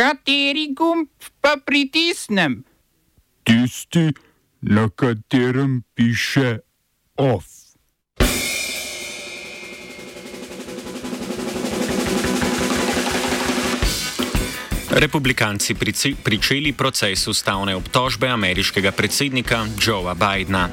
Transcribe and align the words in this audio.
Kateri 0.00 0.72
gumb 0.72 1.08
pa 1.44 1.58
pritisnem? 1.60 2.64
Tisti, 3.44 4.08
na 4.60 4.88
katerem 4.88 5.82
piše 5.94 6.58
OF. 7.16 7.44
Republikanci 14.90 15.74
pričeli 16.24 16.72
proces 16.72 17.28
ustavne 17.28 17.76
obtožbe 17.76 18.28
ameriškega 18.28 18.92
predsednika 18.92 19.66
Joea 19.86 20.14
Bidna. 20.14 20.68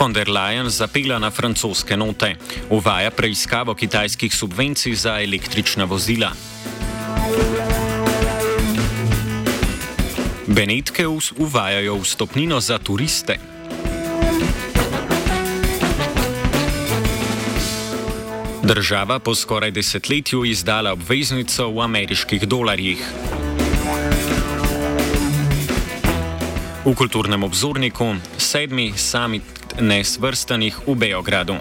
Von 0.00 0.14
der 0.14 0.28
Leyen 0.28 0.70
zapela 0.70 1.18
na 1.18 1.28
francoske 1.30 1.96
note, 1.96 2.36
uvaja 2.70 3.10
preiskavo 3.10 3.74
kitajskih 3.74 4.32
subvencij 4.34 4.94
za 4.94 5.18
električna 5.20 5.84
vozila. 5.84 6.30
Benetke 10.46 11.04
uvajajo 11.36 11.98
vstopnino 12.00 12.60
za 12.60 12.78
turiste. 12.78 13.36
Država 18.62 19.18
po 19.18 19.34
skoraj 19.34 19.70
desetletju 19.70 20.44
izdala 20.44 20.92
obveznico 20.92 21.68
v 21.68 21.80
ameriških 21.80 22.48
dolarjih. 22.48 23.04
V 26.84 26.94
kulturnem 26.94 27.42
obzorniku 27.44 28.14
sedmi 28.38 28.92
summit 28.96 29.59
nesvrstanih 29.78 30.74
v 30.86 30.94
Beogradu. 30.94 31.56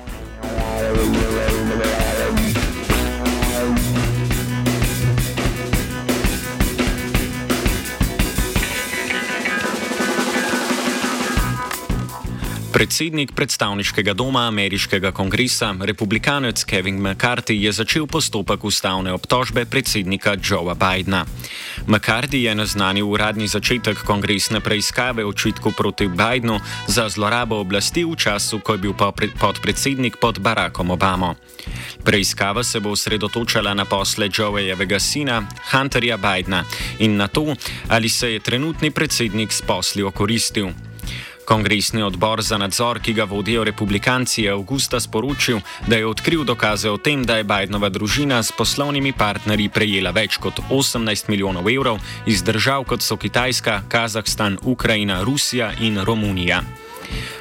Predsednik 12.80 13.32
predstavniškega 13.36 14.14
doma 14.14 14.46
ameriškega 14.48 15.12
kongresa, 15.12 15.74
republikanec 15.82 16.64
Kevin 16.64 17.02
McCarthy, 17.04 17.60
je 17.60 17.72
začel 17.76 18.08
postopek 18.08 18.64
ustavne 18.64 19.12
obtožbe 19.12 19.66
predsednika 19.66 20.38
Joea 20.40 20.76
Bidna. 20.80 21.26
McCarthy 21.88 22.48
je 22.48 22.56
naznanil 22.56 23.04
uradni 23.04 23.48
začetek 23.52 24.00
kongresne 24.08 24.64
preiskave 24.64 25.26
očitku 25.26 25.76
proti 25.76 26.08
Bidnu 26.08 26.60
za 26.88 27.10
zlorabo 27.10 27.60
oblasti 27.60 28.08
v 28.08 28.16
času, 28.16 28.64
ko 28.64 28.74
je 28.74 28.88
bil 28.88 28.94
podpredsednik 29.40 30.16
pod 30.16 30.40
Barackom 30.40 30.92
Obamo. 30.92 31.36
Preiskava 32.04 32.64
se 32.64 32.80
bo 32.80 32.96
osredotočala 32.96 33.74
na 33.74 33.86
posle 33.86 34.32
Joeevega 34.32 35.00
sina, 35.00 35.44
Hunterja 35.72 36.18
Bidna, 36.18 36.64
in 37.00 37.18
na 37.18 37.28
to, 37.28 37.56
ali 37.88 38.10
se 38.10 38.32
je 38.32 38.40
trenutni 38.40 38.92
predsednik 38.92 39.52
s 39.52 39.62
posli 39.62 40.04
okoristil. 40.04 40.89
Kongresni 41.50 42.04
odbor 42.04 42.42
za 42.42 42.58
nadzor, 42.58 43.00
ki 43.02 43.14
ga 43.14 43.24
vodijo 43.24 43.64
republikanci, 43.64 44.44
je 44.44 44.52
avgusta 44.52 45.00
sporočil, 45.00 45.60
da 45.88 45.96
je 45.96 46.06
odkril 46.06 46.44
dokaze 46.44 46.92
o 46.92 46.98
tem, 46.98 47.24
da 47.26 47.38
je 47.38 47.44
Bidenova 47.44 47.90
družina 47.90 48.44
s 48.44 48.52
poslovnimi 48.52 49.14
partnerji 49.18 49.70
prejela 49.74 50.12
več 50.14 50.38
kot 50.38 50.62
18 50.70 51.30
milijonov 51.30 51.70
evrov 51.74 51.98
iz 52.30 52.44
držav 52.46 52.86
kot 52.86 53.02
so 53.02 53.18
Kitajska, 53.18 53.82
Kazahstan, 53.90 54.60
Ukrajina, 54.62 55.24
Rusija 55.24 55.72
in 55.82 55.98
Romunija. 56.06 56.62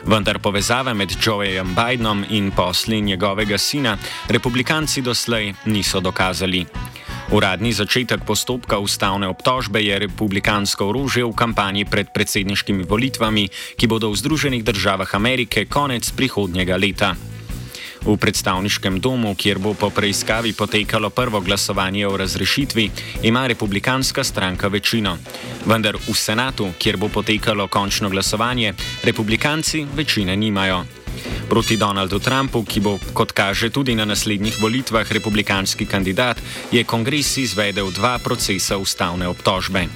Vendar 0.09 0.39
povezave 0.39 0.95
med 0.95 1.13
Joejem 1.27 1.75
Bidenom 1.77 2.25
in 2.31 2.51
posli 2.51 3.01
njegovega 3.01 3.59
sina 3.59 3.99
republikanci 4.29 5.03
doslej 5.03 5.53
niso 5.65 6.01
dokazali. 6.01 6.65
Uradni 7.29 7.77
začetek 7.77 8.25
postopka 8.25 8.81
ustavne 8.81 9.29
obtožbe 9.29 9.85
je 9.85 9.93
republikansko 10.01 10.89
orožje 10.89 11.29
v 11.29 11.37
kampanji 11.37 11.85
pred 11.85 12.09
predsedniškimi 12.09 12.89
volitvami, 12.89 13.77
ki 13.77 13.85
bodo 13.85 14.09
v 14.09 14.17
Združenih 14.17 14.65
državah 14.65 15.13
Amerike 15.13 15.69
konec 15.69 16.09
prihodnjega 16.17 16.81
leta. 16.81 17.13
V 18.01 18.17
predstavniškem 18.17 18.97
domu, 18.97 19.37
kjer 19.37 19.61
bo 19.61 19.77
po 19.77 19.93
preiskavi 19.93 20.57
potekalo 20.57 21.13
prvo 21.13 21.45
glasovanje 21.45 22.09
o 22.09 22.17
razrešitvi, 22.17 22.91
ima 23.29 23.45
republikanska 23.45 24.25
stranka 24.25 24.73
večino. 24.73 25.21
Vendar 25.69 26.01
v 26.01 26.15
senatu, 26.17 26.73
kjer 26.81 26.97
bo 26.97 27.13
potekalo 27.13 27.69
končno 27.69 28.09
glasovanje, 28.09 28.73
republikanci 29.05 29.85
večine 29.93 30.33
nimajo. 30.33 30.98
Proti 31.49 31.77
Donaldu 31.77 32.19
Trumpu, 32.19 32.65
ki 32.65 32.81
bo, 32.81 32.99
kot 33.13 33.33
kaže, 33.33 33.71
tudi 33.71 33.95
na 33.95 34.05
naslednjih 34.05 34.61
volitvah 34.61 35.13
republikanski 35.13 35.87
kandidat, 35.87 36.41
je 36.73 36.85
kongres 36.85 37.37
izvedel 37.37 37.91
dva 37.91 38.19
procesa 38.19 38.77
ustavne 38.79 39.29
obtožbe. 39.29 39.87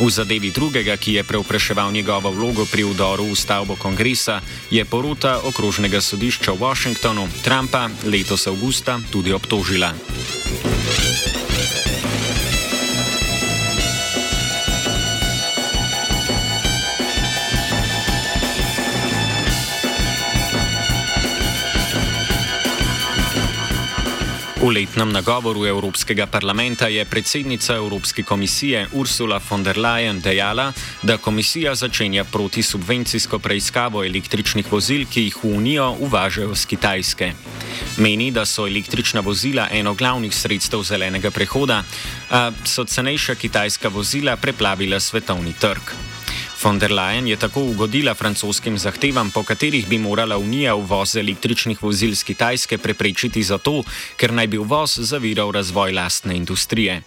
V 0.00 0.10
zadevi 0.10 0.50
drugega, 0.50 0.96
ki 0.96 1.18
je 1.18 1.24
preupraševal 1.24 1.92
njegovo 1.92 2.30
vlogo 2.30 2.66
pri 2.66 2.84
vdoru 2.84 3.24
v 3.32 3.36
stavbo 3.36 3.76
kongresa, 3.76 4.40
je 4.70 4.84
porota 4.84 5.40
okrožnega 5.44 6.00
sodišča 6.00 6.52
v 6.52 6.60
Washingtonu 6.60 7.28
Trumpa 7.44 7.88
letos 8.04 8.46
avgusta 8.46 9.00
tudi 9.10 9.32
obtožila. 9.32 9.94
V 24.58 24.74
letnem 24.74 25.12
nagovoru 25.14 25.62
Evropskega 25.70 26.26
parlamenta 26.26 26.88
je 26.90 27.04
predsednica 27.04 27.74
Evropske 27.78 28.22
komisije 28.22 28.88
Ursula 28.92 29.38
von 29.50 29.62
der 29.62 29.78
Leyen 29.78 30.18
dejala, 30.20 30.72
da 31.02 31.16
komisija 31.16 31.74
začenja 31.74 32.24
protisubvencijsko 32.24 33.38
preiskavo 33.38 34.02
električnih 34.04 34.66
vozil, 34.72 35.06
ki 35.06 35.22
jih 35.22 35.36
v 35.44 35.54
Unijo 35.54 35.94
uvažajo 36.00 36.54
z 36.54 36.66
Kitajske. 36.66 37.32
Meni, 38.02 38.30
da 38.34 38.42
so 38.46 38.66
električna 38.66 39.20
vozila 39.20 39.68
eno 39.70 39.94
glavnih 39.94 40.34
sredstev 40.34 40.82
zelenega 40.82 41.30
prehoda, 41.30 41.84
a 42.30 42.50
so 42.64 42.84
cenejša 42.84 43.34
kitajska 43.34 43.88
vozila 43.88 44.36
preplavila 44.36 45.00
svetovni 45.00 45.54
trg. 45.54 46.17
Von 46.62 46.78
der 46.78 46.90
Leyen 46.90 47.26
je 47.26 47.36
tako 47.36 47.60
ugodila 47.60 48.14
francoskim 48.14 48.78
zahtevam, 48.78 49.30
po 49.30 49.42
katerih 49.42 49.86
bi 49.88 49.98
morala 49.98 50.38
Unija 50.38 50.74
uvoz 50.74 51.16
električnih 51.16 51.82
vozil 51.82 52.14
z 52.14 52.24
Kitajske 52.24 52.78
preprečiti 52.78 53.42
zato, 53.42 53.82
ker 54.16 54.32
naj 54.32 54.46
bi 54.46 54.58
uvoz 54.58 54.98
zaviral 54.98 55.52
razvoj 55.52 55.92
lastne 55.92 56.36
industrije. 56.36 57.02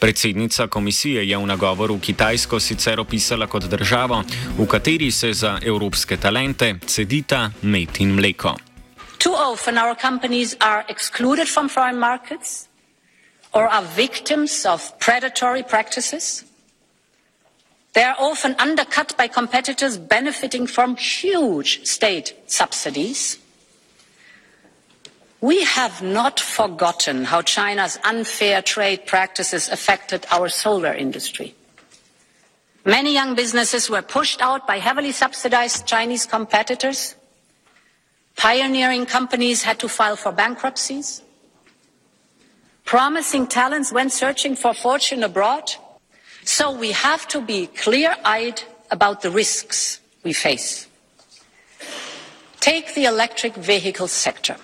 Predsednica 0.00 0.66
komisije 0.66 1.28
je 1.28 1.38
v 1.38 1.46
nagovoru 1.46 1.98
Kitajsko 1.98 2.60
sicer 2.60 3.00
opisala 3.00 3.46
kot 3.46 3.64
državo, 3.64 4.22
v 4.58 4.66
kateri 4.66 5.10
se 5.10 5.32
za 5.32 5.58
evropske 5.62 6.16
talente 6.16 6.74
cedita 6.86 7.50
med 7.62 7.96
in 7.98 8.12
mleko. 8.14 8.56
Too 9.18 9.32
often 9.52 9.78
our 9.78 9.96
companies 10.00 10.54
are 10.60 10.84
excluded 10.88 11.48
from 11.48 11.68
foreign 11.68 11.98
markets 11.98 12.68
or 13.52 13.64
are 13.72 13.86
victims 13.96 14.66
of 14.66 14.82
predatory 15.00 15.64
practices. 15.70 16.44
They 17.96 18.02
are 18.02 18.16
often 18.18 18.54
undercut 18.58 19.16
by 19.16 19.26
competitors 19.26 19.96
benefiting 19.96 20.66
from 20.66 20.96
huge 20.96 21.82
state 21.86 22.34
subsidies. 22.46 23.38
We 25.40 25.64
have 25.64 26.02
not 26.02 26.38
forgotten 26.38 27.24
how 27.24 27.40
China's 27.40 27.98
unfair 28.04 28.60
trade 28.60 29.06
practices 29.06 29.70
affected 29.70 30.26
our 30.30 30.50
solar 30.50 30.92
industry. 30.92 31.54
Many 32.84 33.14
young 33.14 33.34
businesses 33.34 33.88
were 33.88 34.02
pushed 34.02 34.42
out 34.42 34.66
by 34.66 34.76
heavily 34.76 35.12
subsidized 35.12 35.86
Chinese 35.86 36.26
competitors. 36.26 37.14
Pioneering 38.36 39.06
companies 39.06 39.62
had 39.62 39.78
to 39.78 39.88
file 39.88 40.16
for 40.16 40.32
bankruptcies. 40.32 41.22
Promising 42.84 43.46
talents 43.46 43.90
went 43.90 44.12
searching 44.12 44.54
for 44.54 44.74
fortune 44.74 45.22
abroad. 45.22 45.76
So 46.46 46.70
we 46.70 46.92
have 46.92 47.26
to 47.28 47.40
be 47.40 47.66
clear-eyed 47.66 48.62
about 48.92 49.20
the 49.20 49.30
risks 49.30 50.00
we 50.22 50.32
face. 50.32 50.86
Take 52.60 52.94
the 52.94 53.04
electric 53.04 53.56
vehicle 53.56 54.06
sector. 54.06 54.56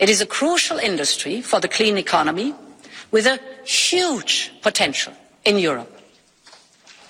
It 0.00 0.10
is 0.10 0.20
a 0.20 0.26
crucial 0.26 0.78
industry 0.78 1.40
for 1.40 1.60
the 1.60 1.68
clean 1.68 1.96
economy 1.96 2.52
with 3.12 3.26
a 3.26 3.38
huge 3.64 4.52
potential 4.60 5.12
in 5.44 5.58
Europe. 5.58 6.00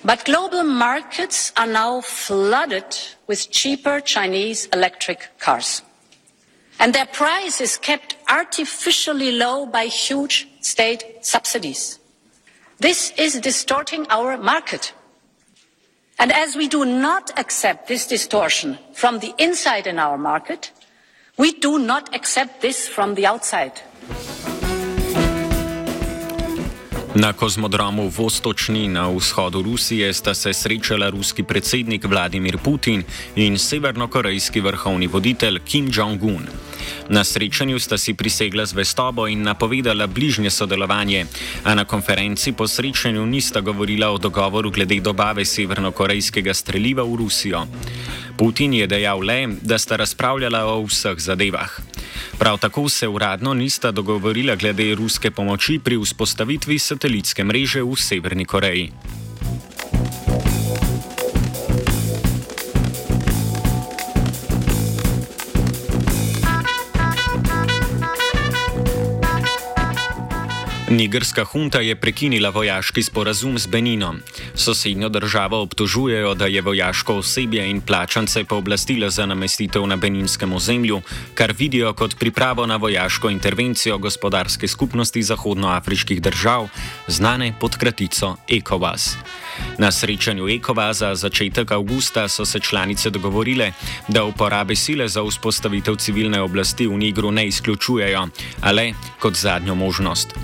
But 0.05 0.25
global 0.25 0.63
markets 0.63 1.51
are 1.57 1.67
now 1.67 2.01
flooded 2.01 2.95
with 3.25 3.49
cheaper 3.49 4.01
Chinese 4.01 4.67
electric 4.67 5.29
cars. 5.39 5.81
And 6.79 6.93
their 6.93 7.07
price 7.07 7.59
is 7.59 7.77
kept 7.77 8.17
artificially 8.29 9.31
low 9.31 9.65
by 9.65 9.85
huge 9.85 10.47
state 10.61 11.25
subsidies. 11.25 11.97
This 12.81 13.13
is 13.15 13.39
distorting 13.39 14.07
our 14.09 14.37
market. 14.37 14.93
And 16.17 16.31
as 16.31 16.55
we 16.55 16.67
do 16.67 16.83
not 16.83 17.29
accept 17.37 17.87
this 17.87 18.07
distortion 18.07 18.77
from 18.93 19.19
the 19.19 19.33
inside 19.37 19.85
in 19.85 19.99
our 19.99 20.17
market, 20.17 20.71
we 21.37 21.51
do 21.51 21.77
not 21.77 22.15
accept 22.15 22.61
this 22.61 22.89
from 22.89 23.13
the 23.13 23.27
outside. 23.27 23.71
Na 27.15 27.33
kozmodromu 27.33 28.09
Vostočni 28.09 28.87
na 28.87 29.09
vzhodu 29.09 29.61
Rusije 29.61 30.13
sta 30.13 30.33
se 30.33 30.53
srečala 30.53 31.09
ruski 31.09 31.43
predsednik 31.43 32.05
Vladimir 32.05 32.57
Putin 32.57 33.03
in 33.35 33.57
severnokorejski 33.57 34.61
vrhovni 34.61 35.07
voditelj 35.07 35.59
Kim 35.65 35.91
Jong-un. 35.93 36.47
Na 37.09 37.23
srečanju 37.23 37.79
sta 37.79 37.97
si 37.97 38.13
prisegla 38.13 38.65
zvestobo 38.65 39.27
in 39.27 39.43
napovedala 39.43 40.07
bližnje 40.07 40.49
sodelovanje, 40.49 41.25
a 41.63 41.75
na 41.75 41.85
konferenci 41.85 42.51
po 42.51 42.67
srečanju 42.67 43.25
nista 43.25 43.61
govorila 43.61 44.09
o 44.11 44.17
dogovoru 44.17 44.71
glede 44.71 44.99
dobave 44.99 45.45
severnokorejskega 45.45 46.53
streljiva 46.53 47.03
v 47.03 47.15
Rusijo. 47.15 47.67
Putin 48.37 48.73
je 48.73 48.87
dejal 48.87 49.19
le, 49.19 49.47
da 49.61 49.77
sta 49.77 49.95
razpravljala 49.95 50.65
o 50.65 50.83
vseh 50.85 51.19
zadevah. 51.19 51.71
Prav 52.39 52.57
tako 52.57 52.89
se 52.89 53.07
uradno 53.07 53.53
nista 53.53 53.91
dogovorila 53.91 54.55
glede 54.55 54.95
ruske 54.95 55.31
pomoči 55.31 55.79
pri 55.83 55.97
vzpostavitvi 55.97 56.79
satelitske 56.79 57.43
mreže 57.43 57.83
v 57.83 57.95
Severni 57.95 58.45
Koreji. 58.45 59.20
Nigerska 70.91 71.45
hunta 71.45 71.79
je 71.79 71.95
prekinila 71.95 72.49
vojaški 72.49 73.03
sporazum 73.03 73.55
z 73.59 73.67
Beninom. 73.67 74.17
Sosednjo 74.55 75.09
državo 75.09 75.61
obtožujejo, 75.61 76.33
da 76.35 76.45
je 76.45 76.61
vojaško 76.61 77.15
osebje 77.15 77.69
in 77.69 77.79
plačance 77.81 78.43
pooblastila 78.43 79.09
za 79.09 79.25
namestitev 79.25 79.87
na 79.87 79.95
beninskem 79.95 80.53
ozemlju, 80.53 81.01
kar 81.33 81.53
vidijo 81.57 81.93
kot 81.93 82.17
pripravo 82.19 82.65
na 82.65 82.75
vojaško 82.75 83.29
intervencijo 83.29 83.97
gospodarske 83.97 84.67
skupnosti 84.67 85.23
zahodnoafriških 85.23 86.21
držav, 86.21 86.67
znane 87.07 87.53
pod 87.59 87.77
kratico 87.77 88.35
ECOWAS. 88.49 89.15
Na 89.77 89.91
srečanju 89.91 90.49
ECOWAS-a 90.49 91.15
začetek 91.15 91.71
avgusta 91.71 92.27
so 92.27 92.45
se 92.45 92.59
članice 92.59 93.09
dogovorile, 93.09 93.71
da 94.07 94.23
uporabe 94.23 94.75
sile 94.75 95.07
za 95.07 95.23
vzpostavitev 95.23 95.95
civilne 95.95 96.41
oblasti 96.41 96.87
v 96.87 96.97
Nigru 96.97 97.31
ne 97.31 97.47
izključujejo, 97.47 98.27
a 98.61 98.71
le 98.71 98.93
kot 99.19 99.35
zadnjo 99.35 99.75
možnost 99.75 100.35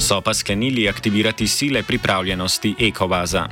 so 0.00 0.20
pa 0.20 0.34
sklenili 0.34 0.88
aktivirati 0.88 1.46
sile 1.48 1.82
pripravljenosti 1.82 2.74
Ekovaza. 2.78 3.48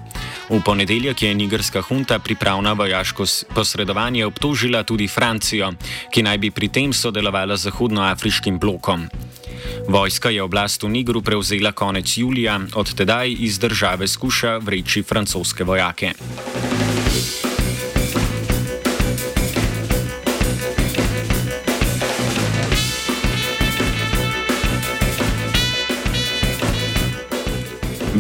V 0.51 0.61
ponedeljek 0.65 1.23
je 1.23 1.35
nigerska 1.35 1.83
hunta 1.83 2.19
pripravna 2.19 2.73
vojaško 2.73 3.25
posredovanje 3.55 4.27
obtožila 4.27 4.83
tudi 4.83 5.09
Francijo, 5.09 5.73
ki 6.11 6.23
naj 6.23 6.39
bi 6.39 6.51
pri 6.51 6.69
tem 6.69 6.93
sodelovala 6.93 7.57
z 7.57 7.69
zahodnoafriškim 7.69 8.59
blokom. 8.59 9.09
Vojska 9.89 10.31
je 10.31 10.43
oblast 10.43 10.83
v 10.83 10.89
Nigru 10.89 11.23
prevzela 11.23 11.73
konec 11.73 12.17
julija, 12.17 12.61
od 12.75 12.95
tedaj 12.95 13.37
iz 13.39 13.59
države 13.59 14.09
skuša 14.09 14.57
vreči 14.57 15.03
francoske 15.03 15.65
vojake. 15.65 16.13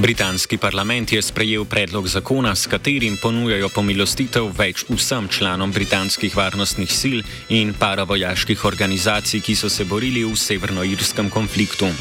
Britanski 0.09 0.57
parlament 0.57 1.13
je 1.13 1.21
sprejel 1.23 1.67
predlog 1.69 2.07
zakona, 2.09 2.55
s 2.57 2.65
katerim 2.67 3.19
ponujajo 3.21 3.69
pomilostitev 3.69 4.47
več 4.57 4.87
vsem 4.89 5.29
članom 5.29 5.69
britanskih 5.69 6.33
varnostnih 6.33 6.89
sil 7.01 7.21
in 7.53 7.75
paravojaških 7.77 8.65
organizacij, 8.65 9.45
ki 9.45 9.53
so 9.53 9.69
se 9.69 9.85
borili 9.85 10.25
v 10.25 10.33
severnoirskem 10.33 11.29
konfliktu. 11.29 11.93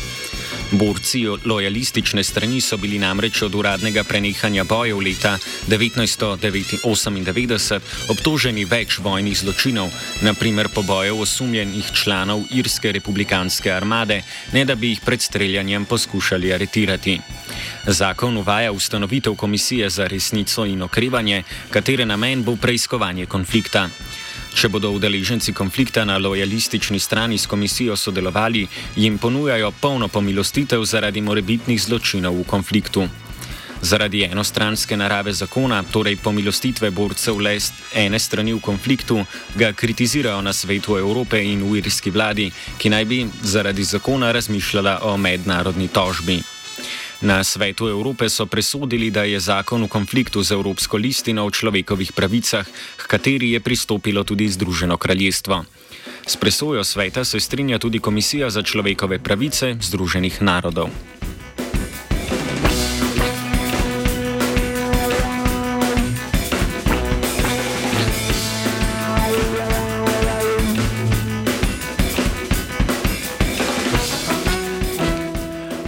Borci 0.72 1.26
lojalistične 1.46 2.24
strani 2.24 2.62
so 2.62 2.78
bili 2.78 3.00
namreč 3.00 3.42
od 3.42 3.56
uradnega 3.56 4.04
prenehanja 4.04 4.64
bojev 4.64 5.00
leta 5.00 5.38
1998 5.70 7.80
obtoženi 8.12 8.66
več 8.66 9.00
vojnih 9.00 9.38
zločinov, 9.38 9.90
naprimer 10.22 10.68
pobojev 10.76 11.22
osumljenih 11.24 11.92
članov 11.94 12.44
Irske 12.52 12.92
republikanske 12.92 13.72
armade, 13.72 14.22
ne 14.54 14.66
da 14.66 14.76
bi 14.76 14.90
jih 14.90 15.02
pred 15.06 15.22
streljanjem 15.22 15.86
poskušali 15.86 16.54
aretirati. 16.54 17.20
Zakon 17.88 18.38
uvaja 18.38 18.72
ustanovitev 18.72 19.36
komisije 19.36 19.90
za 19.90 20.08
resnico 20.08 20.66
in 20.66 20.82
okrevanje, 20.82 21.44
katere 21.70 22.06
namen 22.06 22.44
bo 22.44 22.56
preiskovanje 22.56 23.26
konflikta. 23.26 23.90
Če 24.58 24.72
bodo 24.74 24.90
udeleženci 24.90 25.54
konflikta 25.54 26.02
na 26.02 26.16
lojalistični 26.18 26.98
strani 27.00 27.38
s 27.38 27.46
komisijo 27.46 27.96
sodelovali, 27.96 28.64
jim 28.96 29.20
ponujajo 29.22 29.70
polno 29.82 30.08
pomilostitev 30.08 30.82
zaradi 30.82 31.22
morebitnih 31.22 31.78
zločinov 31.78 32.40
v 32.40 32.48
konfliktu. 32.50 33.06
Zaradi 33.82 34.24
enostranske 34.26 34.98
narave 34.98 35.34
zakona, 35.34 35.84
torej 35.94 36.18
pomilostitve 36.24 36.90
borcev 36.90 37.38
le 37.38 37.54
ene 37.94 38.20
strani 38.20 38.58
v 38.58 38.66
konfliktu, 38.66 39.22
ga 39.54 39.74
kritizirajo 39.78 40.42
na 40.42 40.54
svetu 40.54 40.98
Evrope 40.98 41.38
in 41.38 41.62
v 41.62 41.78
irski 41.78 42.10
vladi, 42.10 42.50
ki 42.82 42.90
naj 42.90 43.06
bi 43.06 43.26
zaradi 43.44 43.84
zakona 43.84 44.34
razmišljala 44.34 45.00
o 45.06 45.18
mednarodni 45.18 45.88
tožbi. 45.88 46.57
Na 47.22 47.44
svetu 47.44 47.88
Evrope 47.90 48.30
so 48.30 48.46
presodili, 48.46 49.10
da 49.10 49.24
je 49.24 49.40
zakon 49.40 49.84
v 49.84 49.90
konfliktu 49.90 50.44
z 50.44 50.54
Evropsko 50.54 51.02
listino 51.02 51.46
o 51.46 51.52
človekovih 51.52 52.14
pravicah, 52.14 52.62
k 52.98 53.04
kateri 53.10 53.58
je 53.58 53.60
pristopilo 53.60 54.24
tudi 54.24 54.46
Združeno 54.46 54.98
kraljestvo. 54.98 55.66
S 56.28 56.38
presojo 56.38 56.84
sveta 56.84 57.26
se 57.26 57.40
strinja 57.40 57.80
tudi 57.80 58.00
Komisija 58.00 58.50
za 58.50 58.62
človekove 58.62 59.18
pravice 59.20 59.74
Združenih 59.82 60.42
narodov. 60.42 60.94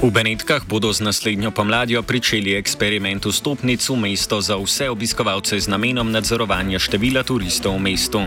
V 0.10 0.12
Benetkah 0.12 0.66
bodo 0.66 0.90
z 0.90 1.06
naslednjo 1.06 1.54
pomladjo 1.54 2.02
pričeli 2.02 2.58
eksperiment 2.58 3.30
vstopnic 3.30 3.78
v 3.78 3.94
mesto 4.10 4.42
za 4.42 4.58
vse 4.58 4.90
obiskovalce 4.90 5.62
z 5.62 5.70
namenom 5.70 6.10
nadzorovanja 6.10 6.82
števila 6.82 7.22
turistov 7.22 7.78
v 7.78 7.94
mestu. 7.94 8.26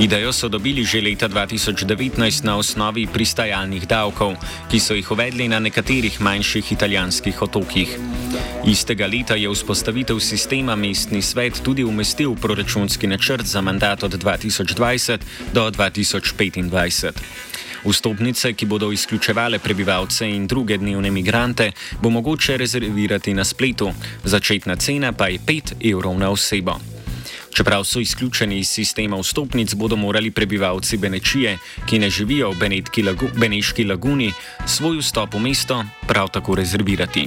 Idejo 0.00 0.32
so 0.32 0.48
dobili 0.48 0.88
že 0.88 1.04
leta 1.04 1.28
2019 1.28 2.16
na 2.48 2.56
osnovi 2.56 3.04
pristajalnih 3.04 3.84
davkov, 3.84 4.40
ki 4.72 4.80
so 4.80 4.96
jih 4.96 5.04
uvedli 5.04 5.52
na 5.52 5.60
nekaterih 5.60 6.16
manjših 6.16 6.64
italijanskih 6.72 7.44
otokih. 7.44 7.92
Istega 8.64 9.04
leta 9.04 9.36
je 9.36 9.52
vzpostavitev 9.52 10.16
sistema 10.16 10.80
mestni 10.80 11.20
svet 11.20 11.60
tudi 11.60 11.84
umestil 11.84 12.32
v 12.32 12.40
proračunski 12.40 13.04
načrt 13.04 13.44
za 13.44 13.60
mandat 13.60 14.00
od 14.00 14.16
2020 14.16 15.52
do 15.52 15.68
2025. 15.68 17.12
Vstopnice, 17.86 18.52
ki 18.52 18.66
bodo 18.66 18.92
izključevale 18.92 19.58
prebivalce 19.58 20.28
in 20.28 20.46
druge 20.46 20.78
dnevne 20.78 21.10
migrante, 21.10 21.70
bo 22.02 22.10
mogoče 22.10 22.56
rezervirati 22.56 23.34
na 23.34 23.44
spletu, 23.44 23.92
začetna 24.24 24.76
cena 24.76 25.12
pa 25.12 25.28
je 25.28 25.38
5 25.38 25.72
evrov 25.92 26.18
na 26.18 26.30
osebo. 26.30 26.80
Čeprav 27.56 27.84
so 27.84 28.00
izključeni 28.00 28.58
iz 28.58 28.68
sistema 28.68 29.16
vstopnic, 29.16 29.74
bodo 29.74 29.96
morali 29.96 30.30
prebivalci 30.30 30.96
Benečije, 30.96 31.58
ki 31.86 31.98
ne 31.98 32.10
živijo 32.10 32.50
v 32.50 32.68
Beneški 33.34 33.84
laguni, 33.84 34.32
svoj 34.66 34.98
vstop 34.98 35.34
v 35.34 35.40
mesto 35.40 35.84
prav 36.06 36.28
tako 36.28 36.54
rezervirati. 36.54 37.26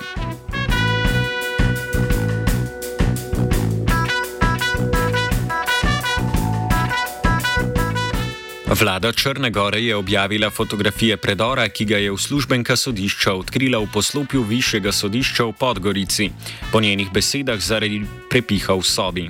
Vlada 8.70 9.12
Črne 9.12 9.50
Gore 9.50 9.82
je 9.82 9.96
objavila 9.96 10.50
fotografije 10.50 11.18
predora, 11.18 11.70
ki 11.70 11.86
ga 11.86 11.98
je 11.98 12.12
uslužbenka 12.12 12.76
sodišča 12.76 13.34
odkrila 13.34 13.80
v 13.80 13.88
poslopju 13.94 14.44
višjega 14.44 14.92
sodišča 14.92 15.44
v 15.44 15.54
Podgorici, 15.54 16.30
po 16.72 16.82
njenih 16.82 17.10
besedah 17.12 17.60
zaradi 17.60 18.04
prepiha 18.30 18.74
v 18.74 18.84
sobi. 18.84 19.30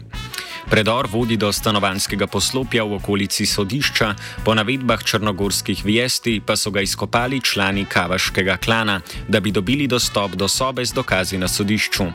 Predor 0.69 1.07
vodi 1.11 1.37
do 1.37 1.53
stanovanskega 1.53 2.27
poslopja 2.27 2.83
v 2.83 2.99
okolici 2.99 3.45
sodišča, 3.45 4.13
po 4.43 4.53
navedbah 4.53 5.03
črnogorskih 5.03 5.85
vijesti 5.85 6.41
pa 6.45 6.55
so 6.55 6.71
ga 6.71 6.81
izkopali 6.81 7.41
člani 7.41 7.85
kavaškega 7.85 8.57
klana, 8.57 9.01
da 9.27 9.39
bi 9.39 9.51
dobili 9.51 9.87
dostop 9.87 10.35
do 10.35 10.47
sobe 10.47 10.85
z 10.85 10.93
dokazi 10.93 11.37
na 11.37 11.47
sodišču. 11.47 12.11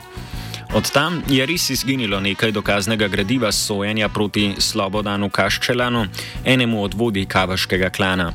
Od 0.75 0.91
tam 0.91 1.23
je 1.31 1.39
res 1.47 1.69
izginilo 1.71 2.19
nekaj 2.19 2.51
dokaznega 2.51 3.07
gradiva 3.07 3.47
sojenja 3.51 4.09
proti 4.09 4.51
Slobodanu 4.59 5.29
Kaščelanu, 5.29 6.01
enemu 6.43 6.83
od 6.83 6.93
vodij 6.93 7.25
kavaškega 7.31 7.89
klana. 7.89 8.33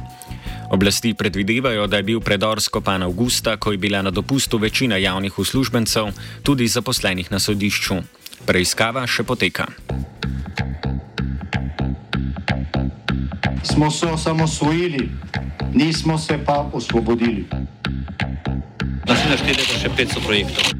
Oblasti 0.73 1.13
predvidevajo, 1.15 1.85
da 1.87 2.01
je 2.01 2.03
bil 2.03 2.21
predor 2.21 2.63
skopan 2.63 3.03
avgusta, 3.03 3.57
ko 3.57 3.73
je 3.73 3.79
bila 3.79 4.01
na 4.03 4.11
dopustu 4.11 4.59
večina 4.59 4.97
javnih 4.97 5.39
uslužbencev, 5.39 6.09
tudi 6.43 6.69
zaposlenih 6.69 7.29
na 7.31 7.39
sodišču. 7.39 8.01
Preiskava 8.47 9.05
še 9.07 9.23
poteka. 9.23 9.69
Smo 13.63 13.91
se 13.91 14.07
osamosvojili, 14.07 15.11
nismo 15.75 16.19
se 16.19 16.41
pa 16.47 16.71
osvobodili. 16.73 17.45
Naslednje 19.05 19.37
štiri 19.37 19.59
leta 19.61 19.83
še 19.85 19.97
500 19.97 20.25
projektov. 20.25 20.80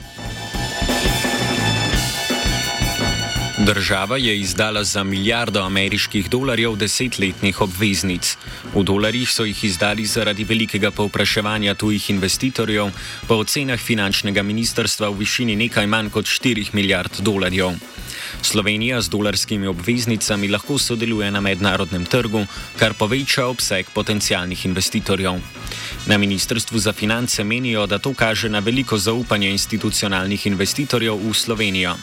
Država 3.65 4.17
je 4.17 4.39
izdala 4.39 4.83
za 4.83 5.03
milijardo 5.03 5.61
ameriških 5.61 6.29
dolarjev 6.29 6.75
desetletnih 6.75 7.61
obveznic. 7.61 8.37
V 8.73 8.83
dolarjih 8.83 9.29
so 9.29 9.45
jih 9.45 9.63
izdali 9.63 10.05
zaradi 10.05 10.43
velikega 10.43 10.91
povpraševanja 10.91 11.75
tujih 11.75 12.09
investitorjev, 12.09 12.89
po 13.27 13.35
ocenah 13.35 13.79
finančnega 13.79 14.41
ministrstva 14.43 15.09
v 15.09 15.19
višini 15.19 15.55
nekaj 15.55 15.87
manj 15.87 16.09
kot 16.09 16.25
4 16.25 16.73
milijard 16.73 17.19
dolarjev. 17.19 17.77
Slovenija 18.41 19.01
z 19.01 19.09
dolarskimi 19.09 19.67
obveznicami 19.67 20.47
lahko 20.47 20.77
sodeluje 20.77 21.31
na 21.31 21.41
mednarodnem 21.41 22.05
trgu, 22.05 22.45
kar 22.79 22.93
poveča 22.93 23.45
obseg 23.45 23.85
potencijalnih 23.93 24.65
investitorjev. 24.65 25.37
Na 26.05 26.17
Ministrstvu 26.17 26.79
za 26.79 26.93
finance 26.93 27.43
menijo, 27.43 27.85
da 27.87 27.99
to 27.99 28.13
kaže 28.13 28.49
na 28.49 28.59
veliko 28.59 28.97
zaupanje 28.97 29.51
institucionalnih 29.51 30.47
investitorjev 30.47 31.15
v 31.29 31.33
Slovenijo. 31.33 31.95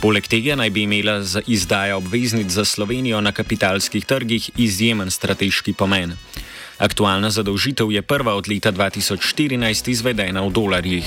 Poleg 0.00 0.26
tega 0.28 0.56
naj 0.56 0.70
bi 0.70 0.82
imela 0.84 1.20
izdaja 1.46 1.96
obveznic 1.96 2.48
za 2.48 2.64
Slovenijo 2.64 3.20
na 3.20 3.32
kapitalskih 3.32 4.04
trgih 4.04 4.50
izjemen 4.56 5.10
strateški 5.10 5.72
pomen. 5.72 6.16
Aktualna 6.78 7.30
zadolžitev 7.30 7.92
je 7.92 8.02
prva 8.02 8.34
od 8.34 8.48
leta 8.50 8.72
2014 8.74 9.88
izvedena 9.90 10.42
v 10.42 10.50
dolarjih. 10.50 11.06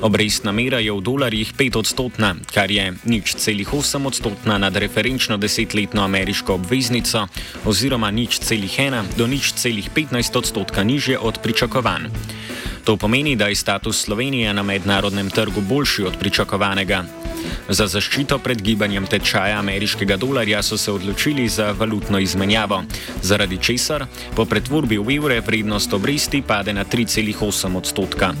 Obrestna 0.00 0.52
mera 0.56 0.80
je 0.80 0.92
v 0.92 1.04
dolarjih 1.04 1.52
5 1.52 1.78
odstotna, 1.78 2.32
kar 2.48 2.72
je 2.72 2.96
nič 3.04 3.36
celih 3.36 3.68
8 3.68 4.08
odstotna 4.08 4.56
nad 4.58 4.76
referenčno 4.76 5.36
desetletno 5.36 6.02
ameriško 6.02 6.56
obveznico 6.56 7.28
oziroma 7.68 8.10
nič 8.10 8.40
celih 8.40 8.72
1 8.72 9.12
do 9.20 9.28
nič 9.28 9.52
celih 9.52 9.90
15 9.92 10.38
odstotka 10.38 10.80
nižje 10.80 11.18
od 11.18 11.44
pričakovanj. 11.44 12.08
To 12.84 12.96
pomeni, 12.96 13.36
da 13.36 13.46
je 13.46 13.54
status 13.54 14.02
Slovenije 14.02 14.54
na 14.54 14.62
mednarodnem 14.62 15.30
trgu 15.30 15.60
boljši 15.60 16.02
od 16.04 16.18
pričakovanega. 16.18 17.04
Za 17.68 17.86
zaščito 17.86 18.38
pred 18.38 18.62
gibanjem 18.62 19.06
tečaja 19.06 19.58
ameriškega 19.58 20.16
dolarja 20.16 20.62
so 20.62 20.76
se 20.76 20.92
odločili 20.92 21.48
za 21.48 21.70
valutno 21.78 22.18
izmenjavo, 22.18 22.82
zaradi 23.22 23.58
česar 23.58 24.06
po 24.36 24.44
pretvorbi 24.44 24.98
v 24.98 25.16
evre 25.16 25.40
vrednost 25.40 25.92
obresti 25.92 26.42
pade 26.42 26.72
na 26.72 26.84
3,8 26.84 27.76
odstotka. 27.76 28.32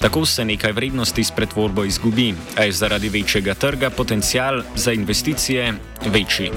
Tako 0.00 0.26
se 0.26 0.44
nekaj 0.44 0.72
vrednosti 0.72 1.24
s 1.24 1.30
pretvorbo 1.30 1.84
izgubi, 1.84 2.34
a 2.56 2.64
je 2.64 2.72
zaradi 2.72 3.08
večjega 3.08 3.54
trga 3.54 3.90
potencial 3.90 4.62
za 4.74 4.92
investicije 4.92 5.74
večji. 6.06 6.50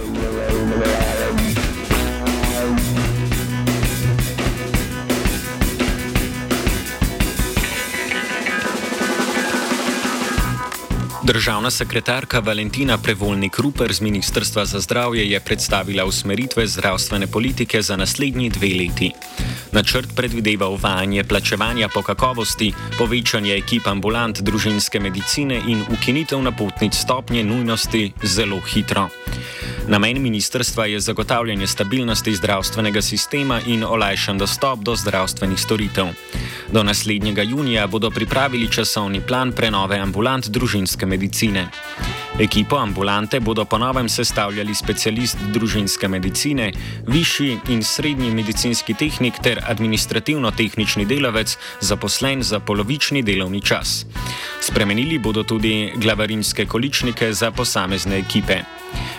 Državna 11.30 11.70
sekretarka 11.72 12.40
Valentina 12.40 12.98
Prevolnik 12.98 13.60
Ruper 13.60 13.94
z 13.94 14.02
Ministrstva 14.02 14.66
za 14.66 14.80
zdravje 14.80 15.30
je 15.30 15.40
predstavila 15.40 16.06
usmeritve 16.06 16.68
zdravstvene 16.68 17.28
politike 17.28 17.82
za 17.82 17.96
naslednji 17.96 18.50
dve 18.50 18.68
leti. 18.68 19.12
Načrt 19.72 20.16
predvideva 20.16 20.68
uvajanje 20.68 21.24
plačevanja 21.24 21.90
po 21.94 22.02
kakovosti, 22.02 22.74
povečanje 22.98 23.54
ekip 23.54 23.88
ambulant 23.88 24.42
družinske 24.42 25.00
medicine 25.00 25.62
in 25.68 25.84
ukinitev 25.94 26.42
napotnic 26.42 26.98
stopnje 26.98 27.44
nujnosti 27.44 28.12
zelo 28.24 28.60
hitro. 28.60 29.08
Namen 29.88 30.22
ministrstva 30.22 30.86
je 30.86 31.00
zagotavljanje 31.00 31.68
stabilnosti 31.68 32.36
zdravstvenega 32.36 33.02
sistema 33.02 33.62
in 33.66 33.84
olajšan 33.84 34.38
dostop 34.38 34.80
do 34.80 34.96
zdravstvenih 34.96 35.60
storitev. 35.60 36.08
Do 36.74 36.84
naslednjega 36.84 37.42
junija 37.42 37.88
bodo 37.88 38.10
pripravili 38.10 38.72
časovni 38.72 39.22
plan 39.22 39.52
prenove 39.52 39.98
ambulant 39.98 40.48
družinske 40.48 41.06
medicine. 41.06 41.68
Ekipo 42.40 42.78
ambulante 42.78 43.40
bodo 43.40 43.66
ponovem 43.66 44.10
sestavljali 44.10 44.76
specialist 44.76 45.38
družinske 45.54 46.08
medicine, 46.08 46.72
višji 47.08 47.58
in 47.70 47.84
srednji 47.84 48.32
medicinski 48.32 48.94
tehnik 48.94 49.42
ter 49.44 49.64
administrativno-tehnični 49.68 51.06
delavec, 51.06 51.58
zaposlen 51.82 52.44
za 52.44 52.60
polovični 52.60 53.24
delovni 53.24 53.62
čas. 53.62 54.06
Spremenili 54.62 55.18
bodo 55.20 55.44
tudi 55.44 55.92
glavarinske 55.96 56.66
količnike 56.66 57.34
za 57.34 57.52
posamezne 57.52 58.20
ekipe. 58.20 58.62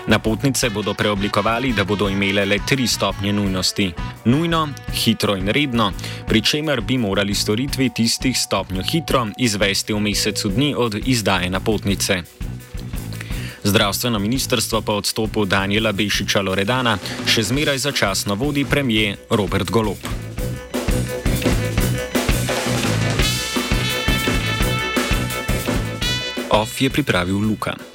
Napotnice 0.06 0.70
bodo 0.70 0.94
preoblikovali, 0.94 1.72
da 1.72 1.84
bodo 1.84 2.08
imele 2.08 2.44
le 2.44 2.58
tri 2.66 2.86
stopnje 2.86 3.32
nujnosti: 3.32 3.92
nujno, 4.24 4.68
hitro 4.92 5.36
in 5.36 5.48
redno, 5.48 5.92
pri 6.26 6.42
čemer 6.42 6.80
bi 6.80 6.98
morali 6.98 7.34
storitvi 7.34 7.90
tistih 7.94 8.38
stopnjo 8.38 8.82
hitro 8.82 9.26
izvesti 9.38 9.92
v 9.92 10.00
mesecu 10.00 10.48
dni 10.48 10.74
od 10.78 10.96
izdaje 11.06 11.50
napotnice. 11.50 12.22
Zdravstveno 13.64 14.18
ministrstvo 14.18 14.80
po 14.80 14.92
odstopu 14.92 15.44
Daniela 15.44 15.92
Bešiča 15.92 16.40
Loredana 16.40 16.96
še 17.26 17.42
zmeraj 17.42 17.78
začasno 17.78 18.34
vodi 18.34 18.64
premijer 18.64 19.16
Robert 19.30 19.70
Golop. 19.70 19.98
OF 26.50 26.80
je 26.80 26.90
pripravil 26.90 27.38
Luka. 27.38 27.89